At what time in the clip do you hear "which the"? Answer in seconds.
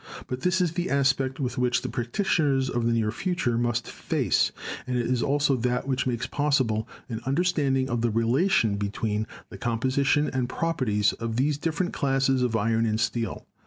1.39-1.87